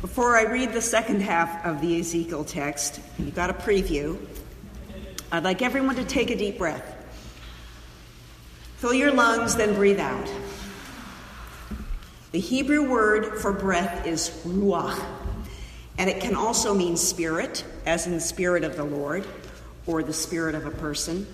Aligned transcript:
Before 0.00 0.34
I 0.34 0.44
read 0.44 0.72
the 0.72 0.80
second 0.80 1.20
half 1.20 1.62
of 1.66 1.82
the 1.82 2.00
Ezekiel 2.00 2.42
text, 2.44 3.00
you 3.18 3.30
got 3.30 3.50
a 3.50 3.52
preview. 3.52 4.16
I'd 5.30 5.44
like 5.44 5.60
everyone 5.60 5.96
to 5.96 6.04
take 6.04 6.30
a 6.30 6.36
deep 6.36 6.56
breath. 6.56 6.96
Fill 8.78 8.94
your 8.94 9.12
lungs, 9.12 9.56
then 9.56 9.74
breathe 9.74 10.00
out. 10.00 10.26
The 12.32 12.40
Hebrew 12.40 12.88
word 12.88 13.40
for 13.42 13.52
breath 13.52 14.06
is 14.06 14.30
ruach, 14.46 14.98
and 15.98 16.08
it 16.08 16.22
can 16.22 16.34
also 16.34 16.72
mean 16.72 16.96
spirit, 16.96 17.62
as 17.84 18.06
in 18.06 18.14
the 18.14 18.20
spirit 18.20 18.64
of 18.64 18.76
the 18.76 18.84
Lord, 18.84 19.26
or 19.86 20.02
the 20.02 20.14
spirit 20.14 20.54
of 20.54 20.64
a 20.64 20.70
person. 20.70 21.26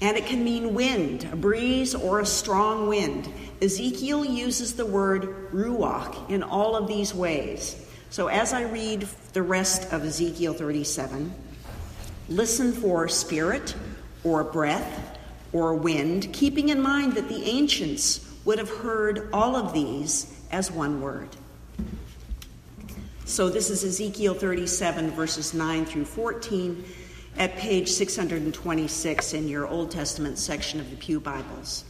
And 0.00 0.16
it 0.16 0.26
can 0.26 0.44
mean 0.44 0.72
wind, 0.72 1.28
a 1.32 1.36
breeze, 1.36 1.96
or 1.96 2.20
a 2.20 2.26
strong 2.26 2.86
wind. 2.86 3.28
Ezekiel 3.60 4.24
uses 4.24 4.74
the 4.74 4.86
word 4.86 5.50
ruach 5.50 6.30
in 6.30 6.44
all 6.44 6.76
of 6.76 6.86
these 6.86 7.12
ways. 7.12 7.80
So 8.14 8.28
as 8.28 8.52
I 8.52 8.62
read 8.62 9.08
the 9.32 9.42
rest 9.42 9.92
of 9.92 10.04
Ezekiel 10.04 10.54
37, 10.54 11.34
listen 12.28 12.70
for 12.70 13.08
spirit 13.08 13.74
or 14.22 14.44
breath 14.44 15.18
or 15.52 15.74
wind, 15.74 16.32
keeping 16.32 16.68
in 16.68 16.80
mind 16.80 17.14
that 17.14 17.28
the 17.28 17.42
ancients 17.42 18.32
would 18.44 18.60
have 18.60 18.70
heard 18.70 19.30
all 19.32 19.56
of 19.56 19.72
these 19.72 20.32
as 20.52 20.70
one 20.70 21.00
word. 21.00 21.28
So 23.24 23.48
this 23.48 23.68
is 23.68 23.82
Ezekiel 23.82 24.34
37, 24.34 25.10
verses 25.10 25.52
9 25.52 25.84
through 25.84 26.04
14, 26.04 26.84
at 27.36 27.56
page 27.56 27.88
626 27.88 29.34
in 29.34 29.48
your 29.48 29.66
Old 29.66 29.90
Testament 29.90 30.38
section 30.38 30.78
of 30.78 30.88
the 30.88 30.96
Pew 30.96 31.18
Bibles. 31.18 31.84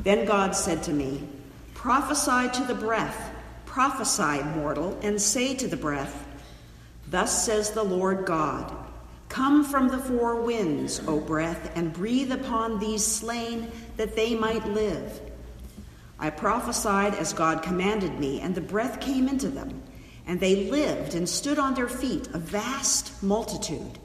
Then 0.00 0.26
God 0.26 0.54
said 0.54 0.82
to 0.82 0.92
me, 0.92 1.26
Prophesy 1.72 2.50
to 2.58 2.66
the 2.66 2.74
breath 2.74 3.33
Prophesy, 3.74 4.40
mortal, 4.54 4.96
and 5.02 5.20
say 5.20 5.52
to 5.52 5.66
the 5.66 5.76
breath, 5.76 6.28
Thus 7.10 7.44
says 7.44 7.72
the 7.72 7.82
Lord 7.82 8.24
God 8.24 8.72
Come 9.28 9.64
from 9.64 9.88
the 9.88 9.98
four 9.98 10.42
winds, 10.42 11.02
O 11.08 11.18
breath, 11.18 11.72
and 11.74 11.92
breathe 11.92 12.30
upon 12.30 12.78
these 12.78 13.04
slain, 13.04 13.72
that 13.96 14.14
they 14.14 14.36
might 14.36 14.64
live. 14.68 15.20
I 16.20 16.30
prophesied 16.30 17.16
as 17.16 17.32
God 17.32 17.64
commanded 17.64 18.16
me, 18.20 18.40
and 18.40 18.54
the 18.54 18.60
breath 18.60 19.00
came 19.00 19.26
into 19.26 19.48
them, 19.48 19.82
and 20.24 20.38
they 20.38 20.70
lived 20.70 21.16
and 21.16 21.28
stood 21.28 21.58
on 21.58 21.74
their 21.74 21.88
feet, 21.88 22.28
a 22.32 22.38
vast 22.38 23.24
multitude. 23.24 23.98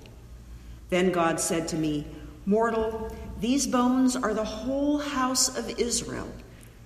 Then 0.90 1.12
God 1.12 1.40
said 1.40 1.68
to 1.68 1.76
me, 1.76 2.08
Mortal, 2.48 3.16
these 3.40 3.68
bones 3.68 4.16
are 4.16 4.34
the 4.34 4.44
whole 4.44 4.98
house 4.98 5.56
of 5.56 5.80
Israel. 5.80 6.28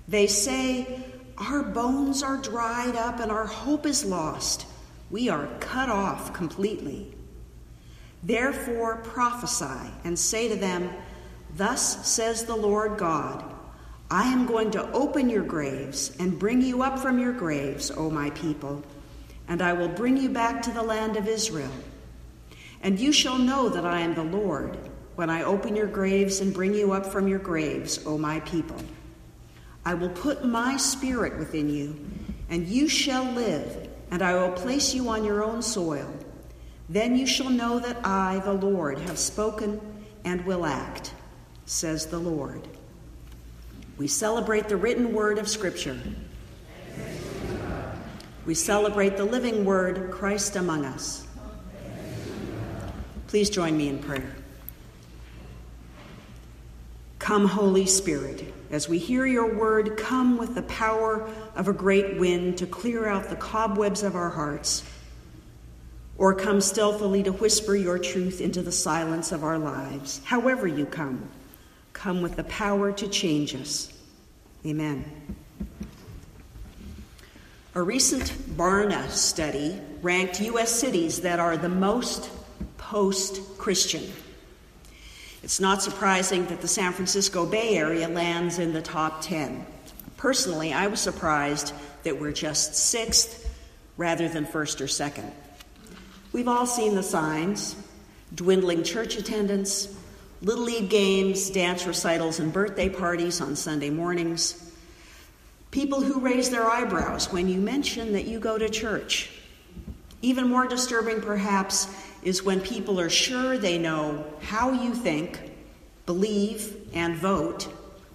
They 0.09 0.27
say, 0.27 1.12
our 1.37 1.63
bones 1.63 2.23
are 2.23 2.37
dried 2.37 2.95
up 2.95 3.19
and 3.19 3.31
our 3.31 3.45
hope 3.45 3.85
is 3.85 4.05
lost. 4.05 4.65
We 5.09 5.29
are 5.29 5.47
cut 5.59 5.89
off 5.89 6.33
completely. 6.33 7.13
Therefore 8.21 8.97
prophesy 8.97 9.91
and 10.03 10.17
say 10.17 10.49
to 10.49 10.55
them, 10.55 10.89
Thus 11.55 12.07
says 12.07 12.45
the 12.45 12.55
Lord 12.55 12.97
God 12.97 13.43
I 14.09 14.31
am 14.31 14.45
going 14.45 14.71
to 14.71 14.91
open 14.91 15.29
your 15.29 15.43
graves 15.43 16.15
and 16.19 16.37
bring 16.37 16.61
you 16.61 16.83
up 16.83 16.99
from 16.99 17.17
your 17.17 17.33
graves, 17.33 17.89
O 17.91 18.09
my 18.09 18.29
people, 18.31 18.83
and 19.47 19.61
I 19.61 19.73
will 19.73 19.87
bring 19.87 20.17
you 20.17 20.29
back 20.29 20.61
to 20.63 20.71
the 20.71 20.83
land 20.83 21.17
of 21.17 21.27
Israel. 21.27 21.71
And 22.81 22.99
you 22.99 23.11
shall 23.11 23.39
know 23.39 23.69
that 23.69 23.85
I 23.85 24.01
am 24.01 24.13
the 24.13 24.23
Lord 24.23 24.77
when 25.15 25.29
I 25.29 25.43
open 25.43 25.75
your 25.75 25.87
graves 25.87 26.41
and 26.41 26.53
bring 26.53 26.73
you 26.73 26.91
up 26.91 27.05
from 27.05 27.27
your 27.27 27.39
graves, 27.39 28.05
O 28.05 28.17
my 28.17 28.39
people. 28.41 28.77
I 29.85 29.93
will 29.93 30.09
put 30.09 30.45
my 30.45 30.77
spirit 30.77 31.37
within 31.37 31.69
you, 31.69 31.99
and 32.49 32.67
you 32.67 32.87
shall 32.87 33.25
live, 33.31 33.89
and 34.11 34.21
I 34.21 34.33
will 34.35 34.51
place 34.53 34.93
you 34.93 35.09
on 35.09 35.25
your 35.25 35.43
own 35.43 35.61
soil. 35.61 36.11
Then 36.89 37.17
you 37.17 37.25
shall 37.25 37.49
know 37.49 37.79
that 37.79 38.05
I, 38.05 38.41
the 38.45 38.53
Lord, 38.53 38.99
have 38.99 39.17
spoken 39.17 39.81
and 40.23 40.45
will 40.45 40.65
act, 40.65 41.13
says 41.65 42.07
the 42.07 42.19
Lord. 42.19 42.67
We 43.97 44.07
celebrate 44.07 44.69
the 44.69 44.77
written 44.77 45.13
word 45.13 45.37
of 45.37 45.47
Scripture. 45.47 45.99
We 48.45 48.55
celebrate 48.55 49.17
the 49.17 49.25
living 49.25 49.63
word, 49.63 50.11
Christ 50.11 50.55
among 50.55 50.85
us. 50.85 51.25
Please 53.27 53.49
join 53.49 53.77
me 53.77 53.87
in 53.89 53.99
prayer. 53.99 54.35
Come, 57.23 57.45
Holy 57.45 57.85
Spirit, 57.85 58.53
as 58.69 58.89
we 58.89 58.99
hear 58.99 59.25
your 59.25 59.55
word, 59.55 59.95
come 59.95 60.37
with 60.37 60.55
the 60.55 60.61
power 60.63 61.25
of 61.55 61.69
a 61.69 61.73
great 61.73 62.19
wind 62.19 62.57
to 62.57 62.67
clear 62.67 63.07
out 63.07 63.29
the 63.29 63.37
cobwebs 63.37 64.03
of 64.03 64.13
our 64.13 64.29
hearts, 64.29 64.83
or 66.17 66.35
come 66.35 66.59
stealthily 66.59 67.23
to 67.23 67.31
whisper 67.31 67.77
your 67.77 67.97
truth 67.97 68.41
into 68.41 68.61
the 68.61 68.73
silence 68.73 69.31
of 69.31 69.41
our 69.41 69.57
lives. 69.57 70.19
However, 70.25 70.67
you 70.67 70.85
come, 70.85 71.29
come 71.93 72.21
with 72.21 72.35
the 72.35 72.43
power 72.43 72.91
to 72.91 73.07
change 73.07 73.55
us. 73.55 73.97
Amen. 74.65 75.05
A 77.73 77.81
recent 77.81 78.33
Barna 78.57 79.09
study 79.09 79.79
ranked 80.01 80.41
U.S. 80.41 80.77
cities 80.77 81.21
that 81.21 81.39
are 81.39 81.55
the 81.55 81.69
most 81.69 82.29
post 82.77 83.57
Christian. 83.57 84.11
It's 85.43 85.59
not 85.59 85.83
surprising 85.83 86.45
that 86.45 86.61
the 86.61 86.69
San 86.69 86.93
Francisco 86.93 87.45
Bay 87.45 87.75
Area 87.77 88.07
lands 88.07 88.59
in 88.59 88.71
the 88.71 88.81
top 88.81 89.21
10. 89.21 89.65
Personally, 90.15 90.71
I 90.71 90.87
was 90.87 91.01
surprised 91.01 91.73
that 92.03 92.17
we're 92.17 92.31
just 92.31 92.75
sixth 92.75 93.53
rather 93.97 94.29
than 94.29 94.45
first 94.45 94.79
or 94.79 94.87
second. 94.87 95.29
We've 96.31 96.47
all 96.47 96.65
seen 96.65 96.95
the 96.95 97.03
signs 97.03 97.75
dwindling 98.33 98.83
church 98.83 99.17
attendance, 99.17 99.93
Little 100.41 100.63
League 100.63 100.89
games, 100.89 101.49
dance 101.49 101.85
recitals, 101.85 102.39
and 102.39 102.53
birthday 102.53 102.87
parties 102.87 103.41
on 103.41 103.57
Sunday 103.57 103.89
mornings. 103.89 104.71
People 105.71 106.01
who 106.01 106.21
raise 106.21 106.51
their 106.51 106.65
eyebrows 106.65 107.33
when 107.33 107.49
you 107.49 107.59
mention 107.59 108.13
that 108.13 108.25
you 108.25 108.39
go 108.39 108.57
to 108.57 108.69
church. 108.69 109.29
Even 110.21 110.47
more 110.47 110.67
disturbing, 110.67 111.19
perhaps, 111.19 111.87
is 112.23 112.43
when 112.43 112.61
people 112.61 112.99
are 112.99 113.09
sure 113.09 113.57
they 113.57 113.77
know 113.77 114.25
how 114.41 114.71
you 114.71 114.93
think, 114.93 115.39
believe, 116.05 116.75
and 116.93 117.15
vote 117.15 117.67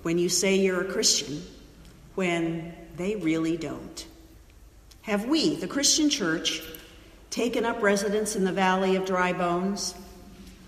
when 0.02 0.19
you 0.19 0.28
say 0.28 0.56
you're 0.56 0.82
a 0.82 0.92
Christian, 0.92 1.42
when 2.14 2.74
they 2.96 3.16
really 3.16 3.56
don't. 3.56 4.06
Have 5.02 5.26
we, 5.26 5.56
the 5.56 5.69
Christian 5.69 6.10
church, 6.10 6.62
taken 7.30 7.64
up 7.64 7.82
residence 7.82 8.36
in 8.36 8.44
the 8.44 8.52
valley 8.52 8.96
of 8.96 9.04
dry 9.04 9.32
bones, 9.32 9.94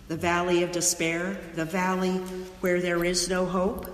the 0.08 0.16
valley 0.16 0.62
of 0.62 0.72
despair, 0.72 1.38
the 1.54 1.64
valley 1.64 2.18
where 2.60 2.80
there 2.80 3.04
is 3.04 3.28
no 3.28 3.44
hope? 3.44 3.88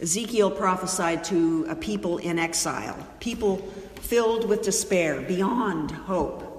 Ezekiel 0.00 0.50
prophesied 0.50 1.24
to 1.24 1.66
a 1.68 1.74
people 1.74 2.18
in 2.18 2.38
exile, 2.38 3.06
people 3.20 3.58
filled 4.00 4.48
with 4.48 4.62
despair, 4.62 5.20
beyond 5.20 5.90
hope. 5.90 6.49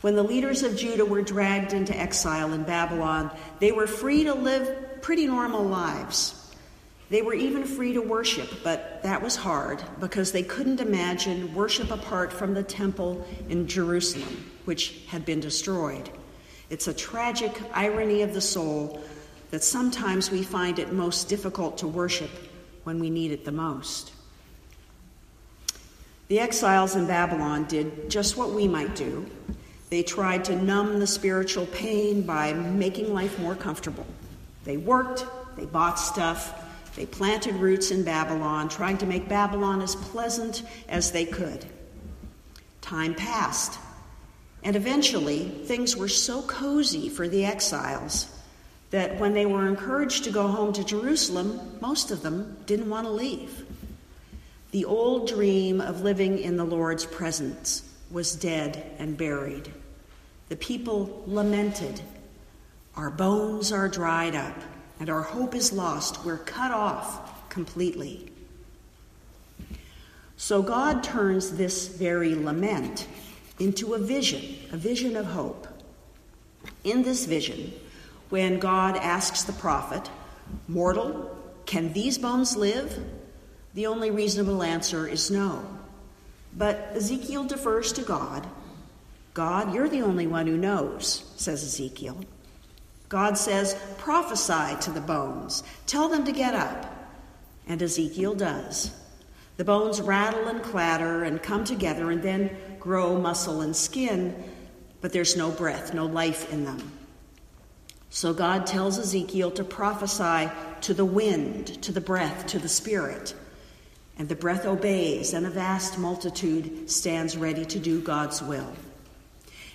When 0.00 0.14
the 0.14 0.22
leaders 0.22 0.62
of 0.62 0.76
Judah 0.76 1.04
were 1.04 1.22
dragged 1.22 1.72
into 1.72 1.96
exile 1.96 2.52
in 2.52 2.62
Babylon, 2.62 3.30
they 3.58 3.72
were 3.72 3.88
free 3.88 4.24
to 4.24 4.34
live 4.34 5.02
pretty 5.02 5.26
normal 5.26 5.64
lives. 5.64 6.34
They 7.10 7.22
were 7.22 7.34
even 7.34 7.64
free 7.64 7.94
to 7.94 8.00
worship, 8.00 8.62
but 8.62 9.02
that 9.02 9.22
was 9.22 9.34
hard 9.34 9.82
because 9.98 10.30
they 10.30 10.42
couldn't 10.42 10.80
imagine 10.80 11.54
worship 11.54 11.90
apart 11.90 12.32
from 12.32 12.54
the 12.54 12.62
temple 12.62 13.26
in 13.48 13.66
Jerusalem, 13.66 14.50
which 14.66 15.04
had 15.08 15.24
been 15.24 15.40
destroyed. 15.40 16.10
It's 16.70 16.86
a 16.86 16.94
tragic 16.94 17.60
irony 17.72 18.22
of 18.22 18.34
the 18.34 18.42
soul 18.42 19.00
that 19.50 19.64
sometimes 19.64 20.30
we 20.30 20.42
find 20.42 20.78
it 20.78 20.92
most 20.92 21.28
difficult 21.28 21.78
to 21.78 21.88
worship 21.88 22.30
when 22.84 23.00
we 23.00 23.08
need 23.08 23.32
it 23.32 23.46
the 23.46 23.52
most. 23.52 24.12
The 26.28 26.40
exiles 26.40 26.94
in 26.94 27.06
Babylon 27.06 27.64
did 27.64 28.10
just 28.10 28.36
what 28.36 28.50
we 28.50 28.68
might 28.68 28.94
do 28.94 29.26
they 29.90 30.02
tried 30.02 30.44
to 30.46 30.56
numb 30.56 31.00
the 31.00 31.06
spiritual 31.06 31.66
pain 31.66 32.22
by 32.22 32.52
making 32.52 33.14
life 33.14 33.38
more 33.38 33.54
comfortable. 33.54 34.06
They 34.64 34.76
worked, 34.76 35.24
they 35.56 35.64
bought 35.64 35.98
stuff, 35.98 36.64
they 36.94 37.06
planted 37.06 37.54
roots 37.54 37.90
in 37.90 38.02
Babylon, 38.04 38.68
trying 38.68 38.98
to 38.98 39.06
make 39.06 39.28
Babylon 39.28 39.80
as 39.80 39.96
pleasant 39.96 40.62
as 40.88 41.12
they 41.12 41.24
could. 41.24 41.64
Time 42.80 43.14
passed, 43.14 43.78
and 44.62 44.74
eventually 44.76 45.48
things 45.64 45.96
were 45.96 46.08
so 46.08 46.42
cozy 46.42 47.08
for 47.08 47.28
the 47.28 47.44
exiles 47.44 48.34
that 48.90 49.18
when 49.18 49.34
they 49.34 49.46
were 49.46 49.68
encouraged 49.68 50.24
to 50.24 50.30
go 50.30 50.48
home 50.48 50.72
to 50.72 50.84
Jerusalem, 50.84 51.78
most 51.80 52.10
of 52.10 52.22
them 52.22 52.56
didn't 52.66 52.88
want 52.88 53.06
to 53.06 53.12
leave. 53.12 53.64
The 54.70 54.84
old 54.84 55.28
dream 55.28 55.80
of 55.80 56.02
living 56.02 56.38
in 56.38 56.56
the 56.56 56.64
Lord's 56.64 57.04
presence 57.04 57.82
was 58.10 58.34
dead 58.34 58.84
and 58.98 59.16
buried. 59.16 59.72
The 60.48 60.56
people 60.56 61.22
lamented, 61.26 62.00
Our 62.96 63.10
bones 63.10 63.70
are 63.70 63.88
dried 63.88 64.34
up, 64.34 64.56
and 64.98 65.10
our 65.10 65.22
hope 65.22 65.54
is 65.54 65.72
lost. 65.72 66.24
We're 66.24 66.38
cut 66.38 66.72
off 66.72 67.48
completely. 67.48 68.32
So 70.36 70.62
God 70.62 71.02
turns 71.02 71.56
this 71.56 71.88
very 71.88 72.34
lament 72.34 73.06
into 73.58 73.94
a 73.94 73.98
vision, 73.98 74.56
a 74.72 74.76
vision 74.76 75.16
of 75.16 75.26
hope. 75.26 75.66
In 76.84 77.02
this 77.02 77.26
vision, 77.26 77.72
when 78.30 78.58
God 78.58 78.96
asks 78.96 79.42
the 79.44 79.52
prophet, 79.52 80.08
Mortal, 80.66 81.36
can 81.66 81.92
these 81.92 82.18
bones 82.18 82.56
live? 82.56 82.98
The 83.74 83.86
only 83.86 84.10
reasonable 84.10 84.62
answer 84.62 85.06
is 85.06 85.30
no. 85.30 85.64
But 86.56 86.92
Ezekiel 86.94 87.44
defers 87.44 87.92
to 87.92 88.02
God. 88.02 88.46
God, 89.38 89.72
you're 89.72 89.88
the 89.88 90.02
only 90.02 90.26
one 90.26 90.48
who 90.48 90.56
knows, 90.56 91.22
says 91.36 91.62
Ezekiel. 91.62 92.18
God 93.08 93.38
says, 93.38 93.80
Prophesy 93.96 94.74
to 94.80 94.90
the 94.90 95.00
bones, 95.00 95.62
tell 95.86 96.08
them 96.08 96.24
to 96.24 96.32
get 96.32 96.56
up. 96.56 96.92
And 97.68 97.80
Ezekiel 97.80 98.34
does. 98.34 98.90
The 99.56 99.64
bones 99.64 100.00
rattle 100.00 100.48
and 100.48 100.60
clatter 100.60 101.22
and 101.22 101.40
come 101.40 101.62
together 101.62 102.10
and 102.10 102.20
then 102.20 102.50
grow 102.80 103.16
muscle 103.16 103.60
and 103.60 103.76
skin, 103.76 104.34
but 105.00 105.12
there's 105.12 105.36
no 105.36 105.52
breath, 105.52 105.94
no 105.94 106.06
life 106.06 106.52
in 106.52 106.64
them. 106.64 106.90
So 108.10 108.34
God 108.34 108.66
tells 108.66 108.98
Ezekiel 108.98 109.52
to 109.52 109.62
prophesy 109.62 110.50
to 110.80 110.94
the 110.94 111.04
wind, 111.04 111.80
to 111.84 111.92
the 111.92 112.00
breath, 112.00 112.48
to 112.48 112.58
the 112.58 112.68
spirit. 112.68 113.36
And 114.18 114.28
the 114.28 114.34
breath 114.34 114.66
obeys, 114.66 115.32
and 115.32 115.46
a 115.46 115.50
vast 115.50 115.96
multitude 115.96 116.90
stands 116.90 117.36
ready 117.36 117.64
to 117.66 117.78
do 117.78 118.00
God's 118.00 118.42
will. 118.42 118.74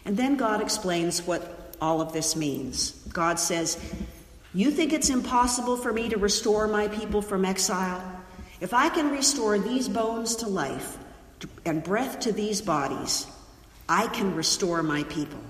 And 0.06 0.18
then 0.18 0.36
God 0.36 0.62
explains 0.62 1.26
what 1.26 1.76
all 1.82 2.02
of 2.02 2.14
this 2.14 2.36
means. 2.36 2.92
God 3.12 3.40
says, 3.40 3.78
You 4.54 4.72
think 4.72 4.94
it's 4.94 5.10
impossible 5.10 5.78
for 5.78 5.94
me 5.94 6.10
to 6.10 6.18
restore 6.18 6.68
my 6.68 6.88
people 6.88 7.22
from 7.22 7.46
exile? 7.46 8.02
If 8.60 8.74
I 8.74 8.90
can 8.90 9.12
restore 9.12 9.60
these 9.60 9.90
bones 9.90 10.38
to 10.38 10.48
life 10.48 10.98
and 11.66 11.84
breath 11.84 12.22
to 12.22 12.32
these 12.32 12.62
bodies, 12.62 13.28
I 13.90 14.08
can 14.08 14.36
restore 14.36 14.82
my 14.82 15.04
people. 15.04 15.42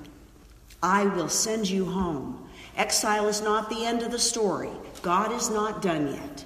I 0.81 1.05
will 1.05 1.29
send 1.29 1.69
you 1.69 1.85
home. 1.85 2.50
Exile 2.75 3.27
is 3.27 3.41
not 3.41 3.69
the 3.69 3.85
end 3.85 4.01
of 4.01 4.11
the 4.11 4.19
story. 4.19 4.71
God 5.01 5.31
is 5.31 5.50
not 5.50 5.81
done 5.81 6.13
yet. 6.13 6.45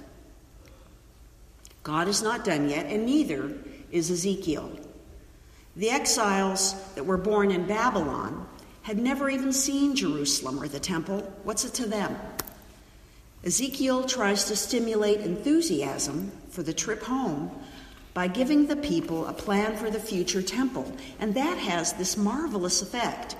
God 1.82 2.06
is 2.06 2.22
not 2.22 2.44
done 2.44 2.68
yet, 2.68 2.86
and 2.86 3.06
neither 3.06 3.50
is 3.90 4.10
Ezekiel. 4.10 4.70
The 5.78 5.90
exiles 5.90 6.74
that 6.96 7.06
were 7.06 7.16
born 7.16 7.52
in 7.52 7.64
Babylon 7.68 8.48
had 8.82 8.98
never 8.98 9.30
even 9.30 9.52
seen 9.52 9.94
Jerusalem 9.94 10.60
or 10.60 10.66
the 10.66 10.80
temple. 10.80 11.20
What's 11.44 11.64
it 11.64 11.72
to 11.74 11.86
them? 11.86 12.16
Ezekiel 13.44 14.02
tries 14.02 14.46
to 14.46 14.56
stimulate 14.56 15.20
enthusiasm 15.20 16.32
for 16.50 16.64
the 16.64 16.72
trip 16.72 17.04
home 17.04 17.52
by 18.12 18.26
giving 18.26 18.66
the 18.66 18.74
people 18.74 19.24
a 19.26 19.32
plan 19.32 19.76
for 19.76 19.88
the 19.88 20.00
future 20.00 20.42
temple, 20.42 20.92
and 21.20 21.32
that 21.34 21.58
has 21.58 21.92
this 21.92 22.16
marvelous 22.16 22.82
effect. 22.82 23.36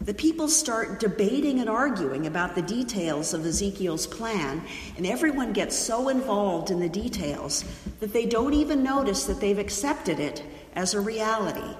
The 0.00 0.14
people 0.14 0.48
start 0.48 1.00
debating 1.00 1.58
and 1.58 1.68
arguing 1.68 2.26
about 2.26 2.54
the 2.54 2.62
details 2.62 3.34
of 3.34 3.44
Ezekiel's 3.44 4.06
plan, 4.06 4.62
and 4.96 5.06
everyone 5.06 5.52
gets 5.52 5.76
so 5.76 6.08
involved 6.08 6.70
in 6.70 6.78
the 6.78 6.88
details 6.88 7.64
that 7.98 8.12
they 8.12 8.24
don't 8.24 8.54
even 8.54 8.82
notice 8.82 9.24
that 9.24 9.40
they've 9.40 9.58
accepted 9.58 10.20
it 10.20 10.44
as 10.74 10.94
a 10.94 11.00
reality. 11.00 11.76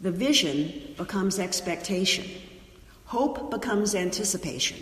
The 0.00 0.10
vision 0.10 0.94
becomes 0.96 1.38
expectation, 1.38 2.24
hope 3.04 3.50
becomes 3.50 3.94
anticipation. 3.94 4.78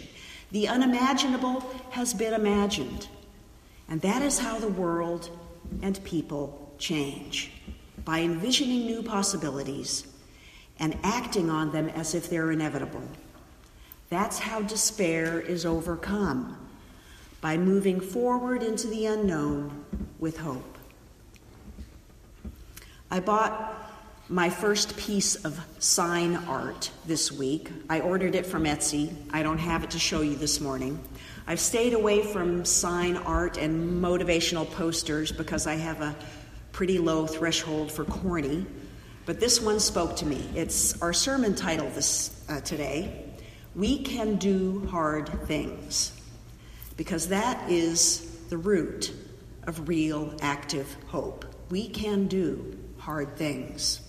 The 0.52 0.68
unimaginable 0.68 1.60
has 1.90 2.14
been 2.14 2.34
imagined. 2.34 3.08
And 3.88 4.00
that 4.02 4.22
is 4.22 4.38
how 4.38 4.58
the 4.58 4.68
world 4.68 5.30
and 5.82 6.02
people 6.04 6.74
change 6.78 7.50
by 8.04 8.20
envisioning 8.20 8.86
new 8.86 9.02
possibilities 9.02 10.06
and 10.78 10.96
acting 11.02 11.50
on 11.50 11.72
them 11.72 11.88
as 11.90 12.14
if 12.14 12.30
they're 12.30 12.50
inevitable. 12.50 13.02
That's 14.10 14.38
how 14.38 14.62
despair 14.62 15.40
is 15.40 15.66
overcome 15.66 16.56
by 17.40 17.56
moving 17.56 18.00
forward 18.00 18.62
into 18.62 18.86
the 18.86 19.06
unknown 19.06 19.84
with 20.18 20.38
hope. 20.38 20.78
I 23.10 23.20
bought 23.20 23.74
my 24.28 24.50
first 24.50 24.96
piece 24.96 25.36
of 25.36 25.58
sign 25.78 26.36
art 26.36 26.90
this 27.06 27.32
week. 27.32 27.70
I 27.88 28.00
ordered 28.00 28.34
it 28.34 28.44
from 28.44 28.64
Etsy. 28.64 29.14
I 29.30 29.42
don't 29.42 29.58
have 29.58 29.84
it 29.84 29.90
to 29.90 29.98
show 29.98 30.20
you 30.20 30.36
this 30.36 30.60
morning. 30.60 31.02
I've 31.46 31.60
stayed 31.60 31.94
away 31.94 32.22
from 32.22 32.66
sign 32.66 33.16
art 33.16 33.56
and 33.56 34.02
motivational 34.02 34.70
posters 34.70 35.32
because 35.32 35.66
I 35.66 35.76
have 35.76 36.02
a 36.02 36.14
pretty 36.72 36.98
low 36.98 37.26
threshold 37.26 37.90
for 37.90 38.04
corny. 38.04 38.66
But 39.28 39.40
this 39.40 39.60
one 39.60 39.78
spoke 39.78 40.16
to 40.16 40.26
me. 40.26 40.42
It's 40.54 41.02
our 41.02 41.12
sermon 41.12 41.54
title 41.54 41.90
this 41.90 42.42
uh, 42.48 42.62
today. 42.62 43.26
We 43.76 44.02
can 44.02 44.36
do 44.36 44.86
hard 44.90 45.28
things 45.46 46.18
because 46.96 47.28
that 47.28 47.70
is 47.70 48.20
the 48.48 48.56
root 48.56 49.12
of 49.64 49.86
real 49.86 50.34
active 50.40 50.96
hope. 51.08 51.44
We 51.68 51.90
can 51.90 52.26
do 52.26 52.78
hard 52.96 53.36
things. 53.36 54.00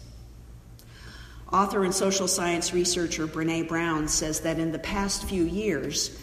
Author 1.52 1.84
and 1.84 1.94
social 1.94 2.30
science 2.30 2.74
researcher 2.74 3.28
Brene 3.28 3.68
Brown 3.68 4.08
says 4.08 4.40
that 4.40 4.58
in 4.58 4.72
the 4.72 4.80
past 4.80 5.26
few 5.26 5.44
years, 5.44 6.18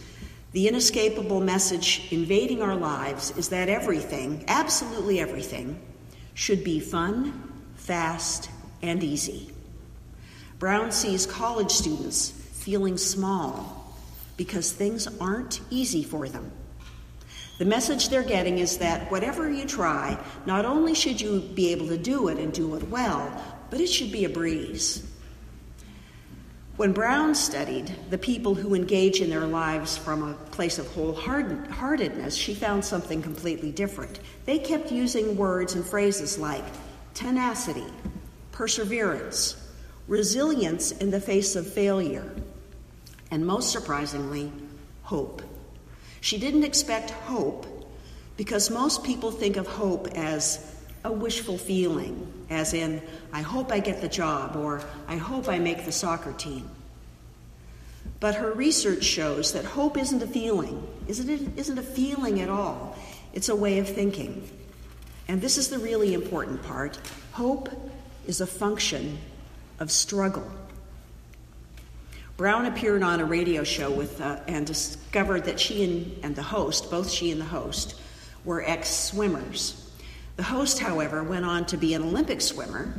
the 0.53 0.69
inescapable 0.69 1.43
message 1.43 2.09
invading 2.11 2.63
our 2.63 2.77
lives 2.77 3.37
is 3.37 3.51
that 3.51 3.69
everything, 3.69 4.47
absolutely 4.49 5.21
everything, 5.21 5.83
should 6.33 6.65
be 6.65 6.81
fun, 6.81 7.43
fast, 7.75 8.49
and 8.83 9.03
easy. 9.03 9.51
Brown 10.59 10.91
sees 10.91 11.27
college 11.27 11.71
students 11.71 12.31
feeling 12.31 12.97
small 12.97 13.95
because 14.37 14.73
things 14.73 15.07
aren't 15.21 15.61
easy 15.71 16.03
for 16.03 16.29
them. 16.29 16.51
The 17.59 17.65
message 17.65 18.09
they're 18.09 18.23
getting 18.23 18.59
is 18.59 18.79
that 18.79 19.11
whatever 19.11 19.51
you 19.51 19.65
try, 19.65 20.19
not 20.45 20.67
only 20.67 20.95
should 20.95 21.21
you 21.21 21.41
be 21.41 21.73
able 21.73 21.89
to 21.89 21.97
do 21.97 22.29
it 22.29 22.39
and 22.39 22.53
do 22.53 22.75
it 22.75 22.89
well, 22.89 23.33
but 23.71 23.81
it 23.81 23.87
should 23.87 24.13
be 24.13 24.25
a 24.25 24.29
breeze. 24.29 25.03
When 26.77 26.93
Brown 26.93 27.35
studied 27.35 27.95
the 28.11 28.19
people 28.19 28.55
who 28.55 28.75
engage 28.75 29.23
in 29.23 29.31
their 29.31 29.47
lives 29.47 29.97
from 29.97 30.23
a 30.23 30.35
place 30.51 30.79
of 30.79 30.87
wholeheartedness, 30.89 32.37
she 32.37 32.55
found 32.55 32.85
something 32.85 33.23
completely 33.23 33.73
different. 33.73 34.21
They 34.45 34.59
kept 34.59 34.93
using 34.93 35.39
words 35.39 35.75
and 35.75 35.83
phrases 35.83 36.39
like 36.39 36.65
tenacity, 37.15 37.87
perseverance, 38.57 39.55
resilience 40.09 40.91
in 40.91 41.11
the 41.11 41.21
face 41.21 41.57
of 41.57 41.71
failure, 41.71 42.25
and 43.31 43.47
most 43.47 43.71
surprisingly, 43.71 44.51
hope. 45.03 45.43
She 46.23 46.39
didn't 46.39 46.65
expect 46.65 47.11
hope 47.11 47.67
because 48.39 48.71
most 48.71 49.05
people 49.05 49.31
think 49.31 49.59
of 49.59 49.67
hope 49.67 50.09
as 50.15 50.75
a 51.05 51.13
wishful 51.13 51.59
feeling, 51.59 52.33
as 52.49 52.73
in, 52.73 53.03
I 53.31 53.43
hope 53.43 53.71
I 53.71 53.79
get 53.79 54.01
the 54.01 54.09
job 54.09 54.57
or 54.57 54.83
I 55.07 55.17
hope 55.17 55.51
I 55.51 55.59
make 55.59 55.85
the 55.85 55.93
soccer 55.93 56.33
team. 56.33 56.67
But 58.21 58.37
her 58.37 58.53
research 58.53 59.05
shows 59.05 59.53
that 59.53 59.67
hope 59.67 59.99
isn't 59.99 60.23
a 60.23 60.27
feeling, 60.27 60.83
isn't, 61.07 61.29
it, 61.29 61.59
isn't 61.59 61.79
a 61.79 61.83
feeling 61.83 62.41
at 62.41 62.49
all. 62.49 62.97
It's 63.35 63.51
a 63.51 63.57
way 63.57 63.81
of 63.81 63.87
thinking. 63.87 64.49
And 65.29 65.43
this 65.43 65.59
is 65.59 65.69
the 65.69 65.79
really 65.79 66.15
important 66.15 66.63
part 66.63 66.99
hope 67.33 67.69
is 68.27 68.41
a 68.41 68.47
function 68.47 69.19
of 69.79 69.91
struggle. 69.91 70.51
Brown 72.37 72.67
appeared 72.67 73.03
on 73.03 73.21
a 73.21 73.25
radio 73.25 73.65
show 73.65 73.91
with, 73.91 74.21
uh, 74.21 74.41
and 74.47 74.67
discovered 74.67 75.45
that 75.45 75.59
she 75.59 75.85
and, 75.85 76.25
and 76.25 76.37
the 76.37 76.43
host, 76.43 76.91
both 76.91 77.11
she 77.11 77.31
and 77.31 77.41
the 77.41 77.47
host, 77.47 77.99
were 78.45 78.63
ex 78.63 78.91
swimmers. 78.91 79.91
The 80.37 80.43
host, 80.43 80.79
however, 80.79 81.23
went 81.23 81.47
on 81.47 81.65
to 81.67 81.79
be 81.79 81.95
an 81.95 82.03
Olympic 82.03 82.43
swimmer, 82.43 82.93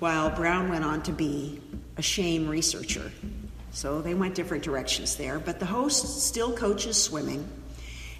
while 0.00 0.30
Brown 0.30 0.68
went 0.68 0.84
on 0.84 1.02
to 1.04 1.12
be 1.12 1.60
a 1.96 2.02
shame 2.02 2.48
researcher. 2.48 3.12
So 3.70 4.02
they 4.02 4.14
went 4.14 4.34
different 4.34 4.64
directions 4.64 5.16
there. 5.16 5.38
But 5.38 5.60
the 5.60 5.66
host 5.66 6.26
still 6.26 6.52
coaches 6.52 7.00
swimming, 7.00 7.48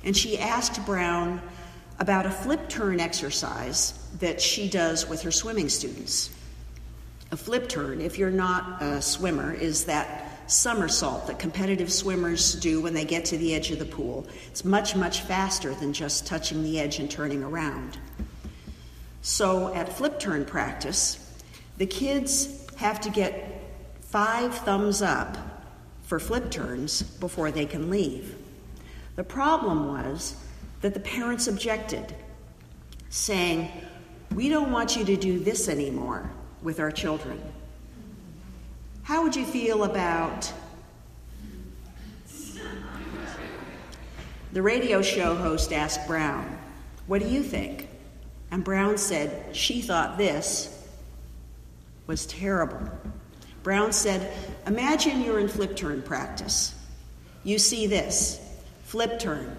and 0.04 0.16
she 0.16 0.38
asked 0.38 0.84
Brown 0.86 1.40
about 1.98 2.26
a 2.26 2.30
flip 2.30 2.68
turn 2.68 3.00
exercise 3.00 3.92
that 4.18 4.40
she 4.40 4.68
does 4.68 5.08
with 5.08 5.22
her 5.22 5.30
swimming 5.30 5.68
students. 5.68 6.30
A 7.32 7.36
flip 7.36 7.68
turn, 7.68 8.00
if 8.00 8.18
you're 8.18 8.30
not 8.30 8.82
a 8.82 9.02
swimmer, 9.02 9.52
is 9.52 9.84
that 9.86 10.26
somersault 10.46 11.26
that 11.26 11.38
competitive 11.38 11.92
swimmers 11.92 12.54
do 12.54 12.80
when 12.80 12.94
they 12.94 13.04
get 13.04 13.24
to 13.26 13.38
the 13.38 13.54
edge 13.54 13.70
of 13.70 13.78
the 13.78 13.84
pool. 13.84 14.26
It's 14.48 14.64
much, 14.64 14.94
much 14.94 15.22
faster 15.22 15.74
than 15.74 15.92
just 15.92 16.26
touching 16.26 16.62
the 16.62 16.78
edge 16.78 17.00
and 17.00 17.10
turning 17.10 17.42
around. 17.42 17.98
So 19.22 19.74
at 19.74 19.92
flip 19.92 20.20
turn 20.20 20.44
practice, 20.44 21.18
the 21.78 21.86
kids 21.86 22.64
have 22.76 23.00
to 23.00 23.10
get 23.10 23.60
five 24.00 24.54
thumbs 24.58 25.02
up 25.02 25.36
for 26.04 26.20
flip 26.20 26.50
turns 26.50 27.02
before 27.02 27.50
they 27.50 27.66
can 27.66 27.90
leave. 27.90 28.36
The 29.16 29.24
problem 29.24 29.88
was 29.88 30.36
that 30.86 30.94
the 30.94 31.00
parents 31.00 31.48
objected, 31.48 32.14
saying, 33.10 33.68
We 34.36 34.48
don't 34.48 34.70
want 34.70 34.94
you 34.94 35.04
to 35.04 35.16
do 35.16 35.40
this 35.40 35.68
anymore 35.68 36.30
with 36.62 36.78
our 36.78 36.92
children. 36.92 37.42
How 39.02 39.24
would 39.24 39.34
you 39.34 39.44
feel 39.44 39.82
about 39.82 40.52
the 44.52 44.62
radio 44.62 45.02
show 45.02 45.34
host 45.34 45.72
asked 45.72 46.06
Brown, 46.06 46.56
What 47.08 47.20
do 47.20 47.26
you 47.26 47.42
think? 47.42 47.88
And 48.52 48.62
Brown 48.62 48.96
said 48.96 49.56
she 49.56 49.80
thought 49.80 50.18
this 50.18 50.88
was 52.06 52.26
terrible. 52.26 52.92
Brown 53.64 53.90
said, 53.90 54.32
Imagine 54.68 55.22
you're 55.22 55.40
in 55.40 55.48
flip 55.48 55.74
turn 55.74 56.02
practice. 56.02 56.76
You 57.42 57.58
see 57.58 57.88
this 57.88 58.40
flip 58.84 59.18
turn, 59.18 59.56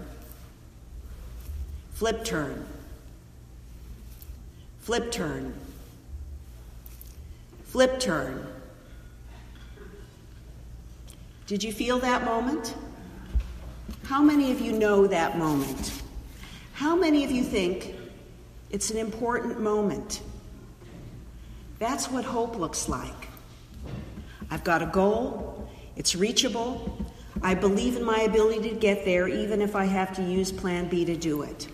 flip 1.98 2.22
turn, 2.22 2.64
flip 4.78 5.10
turn, 5.10 5.52
flip 7.64 7.98
turn. 7.98 8.46
Did 11.48 11.64
you 11.64 11.72
feel 11.72 11.98
that 11.98 12.24
moment? 12.24 12.76
How 14.04 14.22
many 14.22 14.52
of 14.52 14.60
you 14.60 14.70
know 14.70 15.08
that 15.08 15.38
moment? 15.38 16.00
How 16.72 16.94
many 16.94 17.24
of 17.24 17.32
you 17.32 17.42
think 17.42 17.96
it's 18.70 18.92
an 18.92 18.96
important 18.96 19.60
moment? 19.60 20.22
That's 21.80 22.08
what 22.08 22.24
hope 22.24 22.54
looks 22.54 22.88
like. 22.88 23.26
I've 24.52 24.62
got 24.62 24.82
a 24.82 24.86
goal, 24.86 25.68
it's 25.96 26.14
reachable. 26.14 27.04
I 27.42 27.54
believe 27.54 27.96
in 27.96 28.04
my 28.04 28.20
ability 28.20 28.68
to 28.70 28.76
get 28.76 29.04
there, 29.04 29.26
even 29.26 29.60
if 29.60 29.74
I 29.74 29.86
have 29.86 30.14
to 30.14 30.22
use 30.22 30.52
Plan 30.52 30.88
B 30.88 31.04
to 31.04 31.16
do 31.16 31.42
it. 31.42 31.66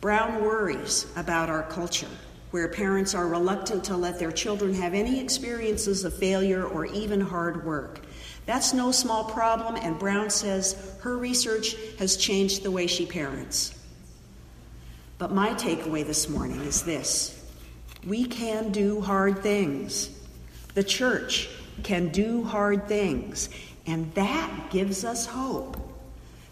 Brown 0.00 0.42
worries 0.42 1.06
about 1.16 1.50
our 1.50 1.64
culture, 1.64 2.08
where 2.52 2.68
parents 2.68 3.14
are 3.14 3.28
reluctant 3.28 3.84
to 3.84 3.96
let 3.96 4.18
their 4.18 4.32
children 4.32 4.72
have 4.72 4.94
any 4.94 5.20
experiences 5.20 6.04
of 6.04 6.16
failure 6.16 6.64
or 6.64 6.86
even 6.86 7.20
hard 7.20 7.66
work. 7.66 8.00
That's 8.46 8.72
no 8.72 8.92
small 8.92 9.24
problem, 9.24 9.76
and 9.76 9.98
Brown 9.98 10.30
says 10.30 10.96
her 11.02 11.18
research 11.18 11.76
has 11.98 12.16
changed 12.16 12.62
the 12.62 12.70
way 12.70 12.86
she 12.86 13.04
parents. 13.04 13.78
But 15.18 15.32
my 15.32 15.50
takeaway 15.50 16.06
this 16.06 16.30
morning 16.30 16.60
is 16.62 16.82
this 16.82 17.36
we 18.06 18.24
can 18.24 18.72
do 18.72 19.02
hard 19.02 19.42
things. 19.42 20.08
The 20.72 20.84
church 20.84 21.50
can 21.82 22.08
do 22.08 22.42
hard 22.42 22.88
things, 22.88 23.50
and 23.86 24.12
that 24.14 24.70
gives 24.70 25.04
us 25.04 25.26
hope. 25.26 25.76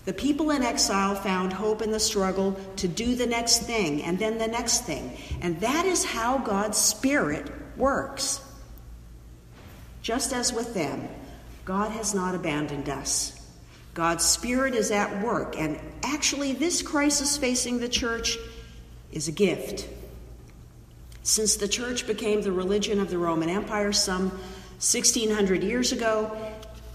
The 0.08 0.14
people 0.14 0.52
in 0.52 0.62
exile 0.62 1.14
found 1.14 1.52
hope 1.52 1.82
in 1.82 1.90
the 1.90 2.00
struggle 2.00 2.58
to 2.76 2.88
do 2.88 3.14
the 3.14 3.26
next 3.26 3.64
thing 3.64 4.02
and 4.02 4.18
then 4.18 4.38
the 4.38 4.46
next 4.46 4.86
thing, 4.86 5.14
and 5.42 5.60
that 5.60 5.84
is 5.84 6.02
how 6.02 6.38
God's 6.38 6.78
Spirit 6.78 7.52
works. 7.76 8.40
Just 10.00 10.32
as 10.32 10.50
with 10.50 10.72
them, 10.72 11.06
God 11.66 11.90
has 11.90 12.14
not 12.14 12.34
abandoned 12.34 12.88
us. 12.88 13.38
God's 13.92 14.24
Spirit 14.24 14.74
is 14.74 14.90
at 14.90 15.22
work, 15.22 15.58
and 15.58 15.78
actually, 16.02 16.54
this 16.54 16.80
crisis 16.80 17.36
facing 17.36 17.78
the 17.78 17.86
church 17.86 18.38
is 19.12 19.28
a 19.28 19.32
gift. 19.32 19.86
Since 21.22 21.56
the 21.56 21.68
church 21.68 22.06
became 22.06 22.40
the 22.40 22.50
religion 22.50 22.98
of 22.98 23.10
the 23.10 23.18
Roman 23.18 23.50
Empire 23.50 23.92
some 23.92 24.30
1600 24.78 25.62
years 25.62 25.92
ago, 25.92 26.34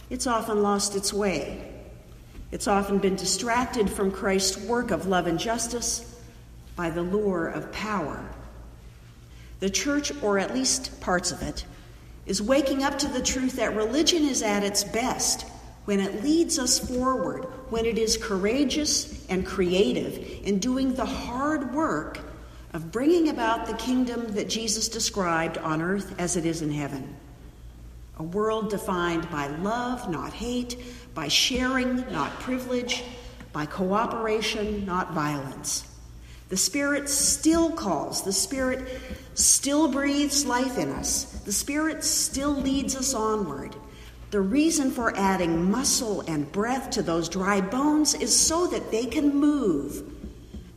it's 0.10 0.25
often 0.25 0.63
lost 0.63 0.96
its 0.96 1.13
way. 1.13 1.73
It's 2.53 2.67
often 2.67 3.00
been 3.00 3.15
distracted 3.15 3.89
from 3.89 4.12
Christ's 4.12 4.57
work 4.57 4.91
of 4.91 5.07
love 5.07 5.25
and 5.25 5.39
justice 5.39 6.05
by 6.75 6.91
the 6.91 7.01
lure 7.01 7.48
of 7.48 7.72
power. 7.72 8.24
The 9.60 9.72
church, 9.72 10.12
or 10.22 10.38
at 10.38 10.53
least 10.53 11.01
parts 11.01 11.31
of 11.31 11.41
it, 11.41 11.65
is 12.27 12.43
waking 12.43 12.83
up 12.83 13.00
to 13.00 13.07
the 13.07 13.24
truth 13.24 13.53
that 13.53 13.75
religion 13.75 14.24
is 14.24 14.43
at 14.43 14.63
its 14.63 14.83
best 14.83 15.48
when 15.86 16.00
it 16.00 16.24
leads 16.24 16.60
us 16.60 16.77
forward, 16.77 17.45
when 17.72 17.88
it 17.88 17.98
is 17.98 18.17
courageous 18.17 19.25
and 19.29 19.43
creative 19.43 20.19
in 20.43 20.60
doing 20.60 20.93
the 20.93 21.05
hard 21.05 21.74
work 21.74 22.19
of 22.72 22.91
bringing 22.91 23.29
about 23.29 23.65
the 23.65 23.74
kingdom 23.77 24.27
that 24.36 24.48
Jesus 24.48 24.89
described 24.89 25.57
on 25.57 25.81
earth 25.81 26.13
as 26.19 26.38
it 26.38 26.45
is 26.45 26.62
in 26.62 26.72
heaven. 26.72 27.15
A 28.17 28.24
world 28.24 28.70
defined 28.70 29.29
by 29.29 29.48
love, 29.48 30.10
not 30.10 30.34
hate, 30.34 30.77
by 31.13 31.27
sharing, 31.27 31.98
not 32.12 32.32
privilege, 32.39 33.03
by 33.51 33.65
cooperation, 33.65 34.86
not 34.86 35.13
violence. 35.13 35.88
The 36.50 36.58
Spirit 36.58 37.10
still 37.10 37.72
calls, 37.72 38.24
the 38.24 38.34
Spirit 38.34 38.88
still 39.34 39.91
breathes 39.91 40.46
life 40.46 40.77
in 40.77 40.89
us, 40.89 41.24
the 41.46 41.51
Spirit 41.51 42.03
still 42.03 42.53
leads 42.53 42.96
us 42.96 43.13
onward. 43.13 43.75
The 44.29 44.41
reason 44.41 44.91
for 44.91 45.15
adding 45.15 45.70
muscle 45.70 46.22
and 46.22 46.51
breath 46.51 46.89
to 46.91 47.03
those 47.03 47.29
dry 47.29 47.62
bones 47.62 48.13
is 48.15 48.36
so 48.36 48.67
that 48.67 48.91
they 48.91 49.05
can 49.05 49.36
move 49.36 50.03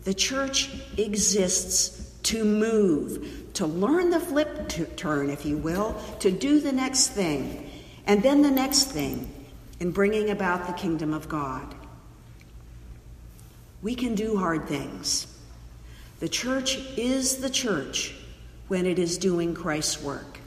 the 0.06 0.14
church 0.14 0.70
exists 0.98 2.05
to 2.26 2.44
move, 2.44 3.52
to 3.54 3.66
learn 3.66 4.10
the 4.10 4.20
flip 4.20 4.68
turn, 4.96 5.30
if 5.30 5.46
you 5.46 5.56
will, 5.56 5.94
to 6.20 6.30
do 6.30 6.60
the 6.60 6.72
next 6.72 7.08
thing, 7.08 7.70
and 8.06 8.22
then 8.22 8.42
the 8.42 8.50
next 8.50 8.84
thing 8.84 9.32
in 9.78 9.92
bringing 9.92 10.30
about 10.30 10.66
the 10.66 10.72
kingdom 10.72 11.14
of 11.14 11.28
God. 11.28 11.74
We 13.80 13.94
can 13.94 14.14
do 14.14 14.36
hard 14.36 14.66
things. 14.66 15.26
The 16.18 16.28
church 16.28 16.78
is 16.96 17.36
the 17.36 17.50
church 17.50 18.14
when 18.68 18.86
it 18.86 18.98
is 18.98 19.18
doing 19.18 19.54
Christ's 19.54 20.02
work. 20.02 20.38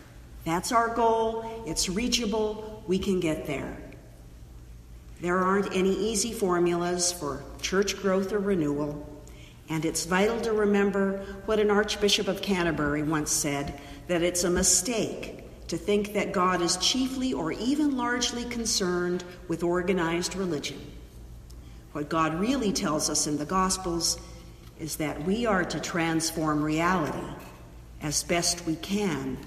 That's 0.43 0.71
our 0.71 0.93
goal. 0.93 1.63
It's 1.65 1.87
reachable. 1.87 2.83
We 2.87 2.99
can 2.99 3.19
get 3.19 3.45
there. 3.45 3.77
There 5.21 5.37
aren't 5.37 5.73
any 5.75 5.93
easy 5.93 6.33
formulas 6.33 7.11
for 7.11 7.43
church 7.61 8.01
growth 8.01 8.33
or 8.33 8.39
renewal. 8.39 9.05
And 9.69 9.85
it's 9.85 10.05
vital 10.05 10.41
to 10.41 10.51
remember 10.51 11.23
what 11.45 11.59
an 11.59 11.69
Archbishop 11.69 12.27
of 12.27 12.41
Canterbury 12.41 13.03
once 13.03 13.31
said 13.31 13.79
that 14.07 14.23
it's 14.23 14.43
a 14.43 14.49
mistake 14.49 15.67
to 15.67 15.77
think 15.77 16.13
that 16.13 16.31
God 16.31 16.61
is 16.61 16.77
chiefly 16.77 17.33
or 17.33 17.51
even 17.51 17.95
largely 17.95 18.43
concerned 18.45 19.23
with 19.47 19.61
organized 19.61 20.35
religion. 20.35 20.79
What 21.91 22.09
God 22.09 22.39
really 22.39 22.73
tells 22.73 23.09
us 23.09 23.27
in 23.27 23.37
the 23.37 23.45
Gospels 23.45 24.19
is 24.79 24.95
that 24.95 25.23
we 25.25 25.45
are 25.45 25.63
to 25.63 25.79
transform 25.79 26.63
reality 26.63 27.27
as 28.01 28.23
best 28.23 28.65
we 28.65 28.75
can 28.77 29.37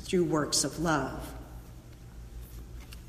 through 0.00 0.24
works 0.24 0.64
of 0.64 0.80
love. 0.80 1.32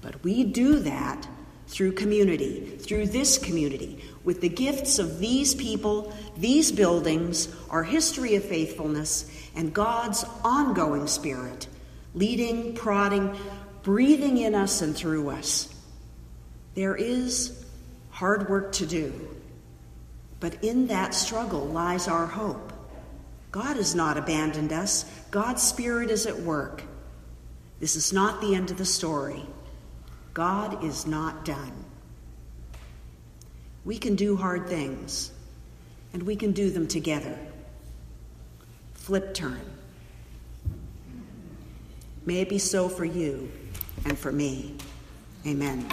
But 0.01 0.23
we 0.23 0.43
do 0.43 0.79
that 0.79 1.27
through 1.69 1.91
community, 1.91 2.77
through 2.79 3.05
this 3.05 3.37
community, 3.37 4.03
with 4.23 4.41
the 4.41 4.49
gifts 4.49 4.97
of 4.97 5.19
these 5.19 5.53
people, 5.53 6.11
these 6.35 6.71
buildings, 6.71 7.47
our 7.69 7.83
history 7.83 8.35
of 8.35 8.43
faithfulness, 8.43 9.29
and 9.55 9.71
God's 9.71 10.25
ongoing 10.43 11.05
spirit, 11.05 11.67
leading, 12.15 12.73
prodding, 12.73 13.37
breathing 13.83 14.37
in 14.37 14.55
us 14.55 14.81
and 14.81 14.95
through 14.95 15.29
us. 15.29 15.71
There 16.73 16.95
is 16.95 17.63
hard 18.09 18.49
work 18.49 18.71
to 18.73 18.87
do, 18.87 19.13
but 20.39 20.63
in 20.63 20.87
that 20.87 21.13
struggle 21.13 21.65
lies 21.65 22.07
our 22.07 22.25
hope. 22.25 22.73
God 23.51 23.77
has 23.77 23.93
not 23.93 24.17
abandoned 24.17 24.73
us, 24.73 25.05
God's 25.29 25.61
Spirit 25.61 26.09
is 26.09 26.25
at 26.25 26.39
work. 26.39 26.83
This 27.79 27.95
is 27.95 28.11
not 28.11 28.41
the 28.41 28.55
end 28.55 28.71
of 28.71 28.79
the 28.79 28.85
story. 28.85 29.45
God 30.33 30.83
is 30.83 31.05
not 31.05 31.43
done. 31.43 31.85
We 33.85 33.97
can 33.97 34.15
do 34.15 34.35
hard 34.35 34.67
things, 34.67 35.31
and 36.13 36.21
we 36.23 36.35
can 36.35 36.51
do 36.51 36.69
them 36.69 36.87
together. 36.87 37.37
Flip 38.93 39.33
turn. 39.33 39.61
May 42.25 42.41
it 42.41 42.49
be 42.49 42.59
so 42.59 42.87
for 42.87 43.05
you 43.05 43.51
and 44.05 44.17
for 44.17 44.31
me. 44.31 44.75
Amen. 45.47 45.89